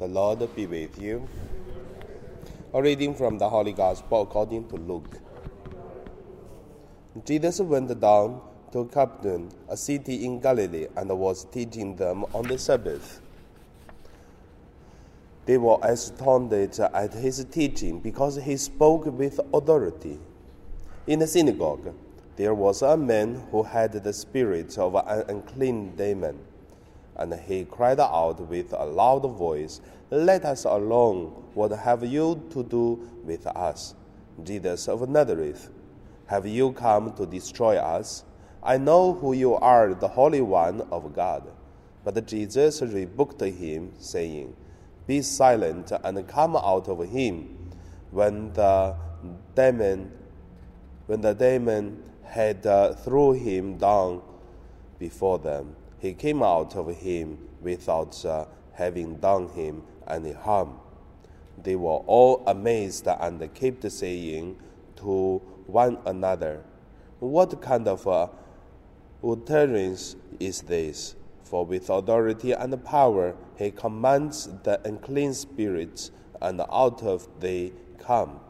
[0.00, 1.28] The Lord be with you.
[2.72, 5.18] A reading from the Holy Gospel according to Luke.
[7.26, 8.40] Jesus went down
[8.72, 13.20] to Capernaum, a city in Galilee, and was teaching them on the Sabbath.
[15.44, 20.18] They were astounded at his teaching because he spoke with authority.
[21.06, 21.94] In the synagogue,
[22.36, 26.38] there was a man who had the spirit of an unclean demon.
[27.20, 31.26] And he cried out with a loud voice, Let us alone.
[31.52, 33.94] What have you to do with us,
[34.42, 35.68] Jesus of Nazareth?
[36.26, 38.24] Have you come to destroy us?
[38.62, 41.46] I know who you are, the Holy One of God.
[42.04, 44.56] But Jesus rebuked him, saying,
[45.06, 47.70] Be silent and come out of him.
[48.10, 48.96] When the
[49.54, 50.10] demon,
[51.06, 54.22] when the demon had uh, threw him down
[54.98, 60.80] before them, he came out of him without uh, having done him any harm.
[61.62, 64.56] They were all amazed and kept saying
[64.96, 66.62] to one another,
[67.18, 68.28] What kind of uh,
[69.22, 71.16] utterance is this?
[71.44, 78.40] For with authority and power he commands the unclean spirits, and out of they come.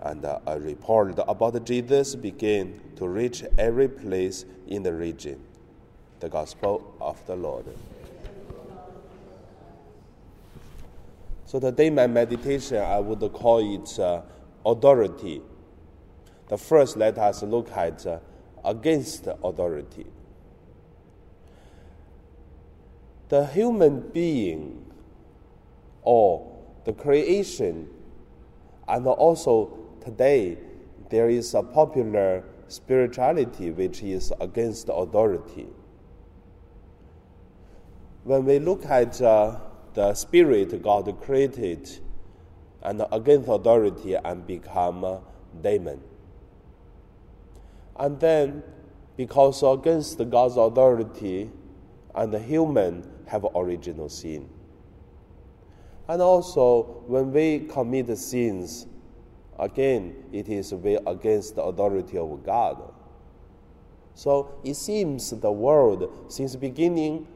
[0.00, 5.44] And a report about Jesus began to reach every place in the region
[6.20, 7.64] the gospel of the Lord.
[11.46, 14.22] So today, my meditation, I would call it uh,
[14.66, 15.40] authority.
[16.48, 18.18] The first, let us look at uh,
[18.64, 20.06] against authority.
[23.28, 24.84] The human being,
[26.02, 27.88] or the creation,
[28.86, 30.58] and also today,
[31.10, 35.68] there is a popular spirituality which is against authority
[38.28, 39.58] when we look at uh,
[39.94, 41.88] the spirit God created
[42.82, 45.22] and against authority and become a
[45.62, 46.02] demon.
[47.96, 48.62] And then,
[49.16, 51.50] because against God's authority
[52.14, 54.46] and the human have original sin.
[56.06, 58.86] And also, when we commit sins,
[59.58, 62.92] again, it is against the authority of God.
[64.12, 67.26] So it seems the world, since beginning,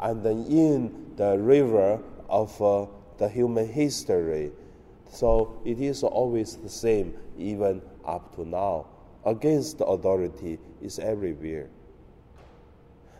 [0.00, 2.86] and then in the river of uh,
[3.18, 4.50] the human history.
[5.10, 8.86] So it is always the same, even up to now.
[9.24, 11.68] Against authority is everywhere.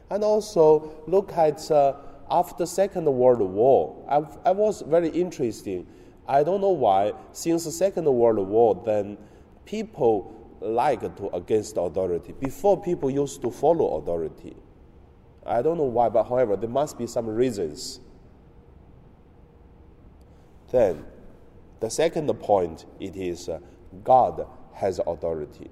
[0.09, 1.95] And also look at uh,
[2.31, 3.97] after Second World War.
[4.09, 5.87] I, I was very interesting.
[6.27, 7.12] I don't know why.
[7.33, 9.19] Since the Second World War, then
[9.67, 12.33] people like to against authority.
[12.39, 14.57] Before, people used to follow authority.
[15.47, 18.01] I don't know why, but however, there must be some reasons.
[20.71, 21.05] Then,
[21.81, 23.59] the second point it is uh,
[24.05, 25.71] God has authority.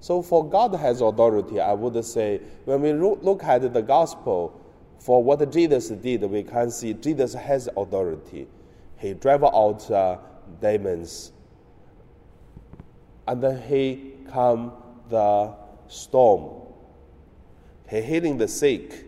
[0.00, 4.60] So, for God has authority, I would say when we look at the gospel,
[5.00, 8.48] for what Jesus did, we can see Jesus has authority.
[8.96, 10.18] He drove out uh,
[10.60, 11.32] demons,
[13.26, 14.72] and then he calmed
[15.08, 15.54] the
[15.88, 16.67] storm
[17.88, 19.06] he healing the sick.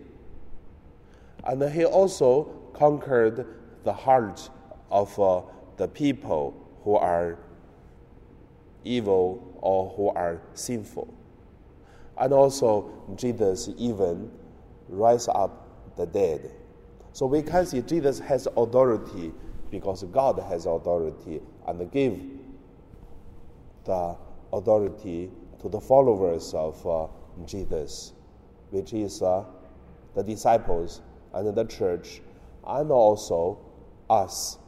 [1.45, 3.47] And he also conquered
[3.85, 4.49] the heart
[4.91, 5.43] of uh,
[5.77, 6.55] the people
[6.85, 7.39] who are
[8.85, 11.13] evil or who are sinful.
[12.19, 14.31] And also, Jesus even
[14.89, 16.51] rise up the dead.
[17.12, 19.33] So we can see Jesus has authority
[19.71, 22.19] because God has authority and give
[23.85, 24.17] the
[24.53, 25.31] authority
[25.61, 27.07] to the followers of uh,
[27.47, 28.12] Jesus
[28.70, 29.44] which is uh,
[30.14, 31.00] the disciples
[31.32, 32.20] and the church,
[32.66, 33.58] and also
[34.08, 34.58] us,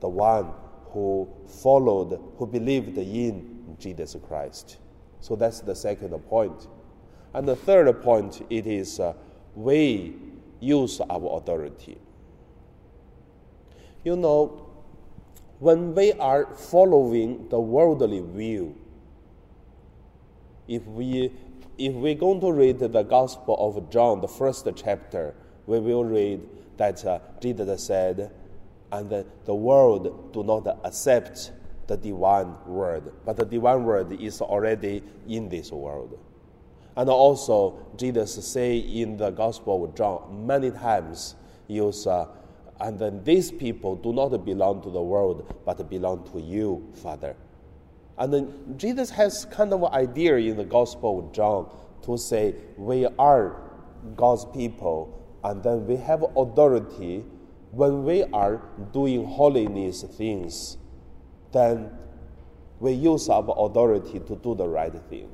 [0.00, 0.52] the one
[0.90, 4.78] who followed, who believed in Jesus Christ.
[5.20, 6.68] So that's the second point.
[7.34, 9.14] And the third point, it is uh,
[9.54, 10.16] we
[10.60, 11.98] use our authority.
[14.04, 14.66] You know,
[15.58, 18.76] when we are following the worldly view,
[20.68, 21.32] if we
[21.78, 25.34] if we're going to read the Gospel of John, the first chapter,
[25.66, 26.40] we will read
[26.76, 28.32] that uh, Jesus said,
[28.90, 31.52] and the, the world do not accept
[31.86, 36.18] the divine word, but the divine word is already in this world.
[36.96, 41.36] And also, Jesus say in the Gospel of John many times,
[41.68, 42.26] use, uh,
[42.80, 47.36] and then these people do not belong to the world, but belong to you, Father.
[48.18, 51.70] And then Jesus has kind of an idea in the Gospel of John
[52.02, 53.60] to say we are
[54.16, 57.24] God's people, and then we have authority
[57.70, 58.62] when we are
[58.92, 60.78] doing holiness things,
[61.52, 61.90] then
[62.80, 65.28] we use our authority to do the right thing.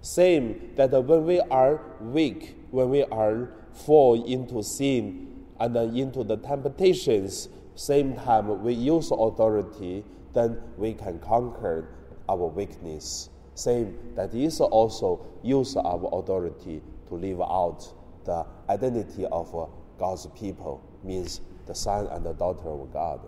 [0.00, 6.36] Same that when we are weak, when we are fall into sin and into the
[6.36, 10.04] temptations, same time we use authority,
[10.36, 11.88] then we can conquer
[12.28, 13.30] our weakness.
[13.54, 17.90] Same that is also use our authority to live out
[18.26, 23.20] the identity of God's people, means the son and the daughter of God.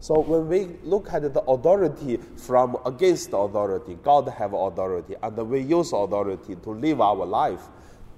[0.00, 5.60] So when we look at the authority from against authority, God have authority, and we
[5.60, 7.62] use authority to live our life,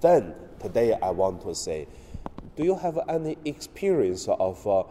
[0.00, 1.88] then today I want to say,
[2.56, 4.84] do you have any experience of uh,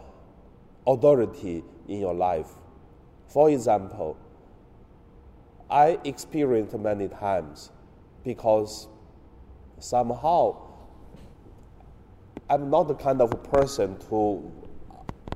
[0.86, 2.48] authority in your life?
[3.28, 4.16] For example,
[5.70, 7.70] I experienced many times
[8.24, 8.88] because
[9.78, 10.56] somehow
[12.48, 14.50] I'm not the kind of person to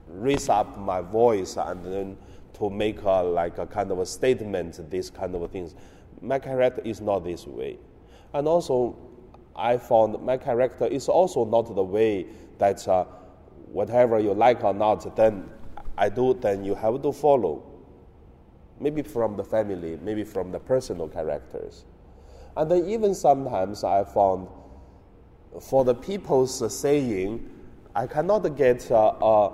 [0.08, 2.16] raise up my voice and then
[2.54, 5.74] to make a, like a kind of a statement, these kind of things.
[6.22, 7.78] My character is not this way.
[8.32, 8.96] And also,
[9.54, 13.04] I found my character is also not the way that uh,
[13.66, 15.50] whatever you like or not, then
[15.98, 17.71] I do, then you have to follow.
[18.82, 21.84] Maybe from the family, maybe from the personal characters.
[22.56, 24.48] And then even sometimes I found
[25.60, 27.48] for the people's saying,
[27.94, 29.52] I cannot get a, a,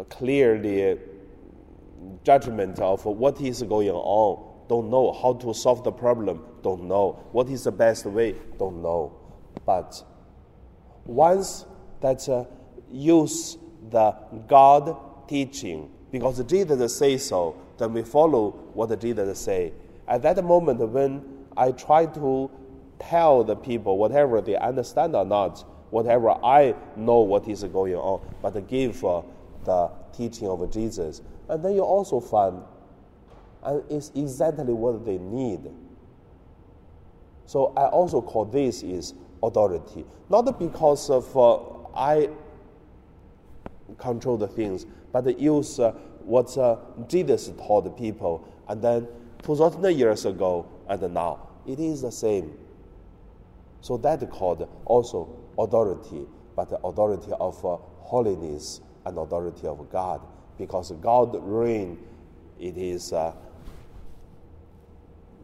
[0.00, 0.98] a clearly
[2.24, 4.44] judgment of what is going on.
[4.68, 6.44] Don't know how to solve the problem.
[6.62, 8.34] Don't know what is the best way.
[8.58, 9.16] Don't know.
[9.64, 10.02] But
[11.04, 11.64] once
[12.00, 12.44] that uh,
[12.90, 13.56] use
[13.90, 14.12] the
[14.46, 19.72] God teaching, because Jesus say so, then we follow what Jesus say.
[20.06, 21.24] At that moment, when
[21.56, 22.50] I try to
[22.98, 28.20] tell the people whatever they understand or not, whatever I know what is going on,
[28.42, 29.22] but give uh,
[29.64, 31.22] the teaching of Jesus.
[31.48, 32.62] And then you also find,
[33.62, 35.70] and it's exactly what they need.
[37.46, 41.58] So I also call this is authority, not because of uh,
[41.94, 42.28] I
[43.96, 45.94] control the things, but use uh,
[46.28, 46.76] what uh,
[47.08, 49.08] Jesus taught the people, and then
[49.42, 51.48] 2,000 years ago and now.
[51.66, 52.52] It is the same.
[53.80, 60.20] So that called also authority, but the authority of uh, holiness and authority of God,
[60.58, 61.98] because God reign,
[62.60, 63.32] it is uh,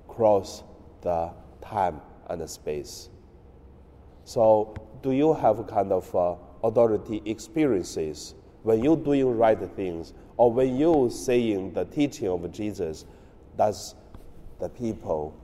[0.07, 0.65] cross
[1.01, 1.31] the
[1.63, 3.09] time and the space.
[4.25, 10.53] So, do you have kind of uh, authority experiences when you're doing right things, or
[10.53, 13.05] when you saying the teaching of Jesus?
[13.57, 13.95] Does
[14.59, 15.35] the people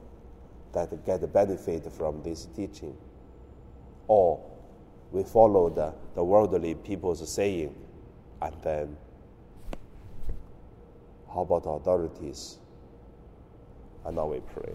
[0.72, 2.96] that get benefit from this teaching.
[4.06, 4.40] Or
[5.12, 7.74] we follow the, the worldly people's saying,
[8.40, 8.96] and then
[11.32, 12.58] how about authorities?
[14.04, 14.72] And now we pray.